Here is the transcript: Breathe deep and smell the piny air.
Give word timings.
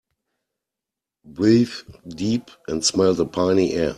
Breathe 1.25 1.75
deep 2.07 2.49
and 2.67 2.83
smell 2.83 3.13
the 3.13 3.27
piny 3.27 3.73
air. 3.73 3.89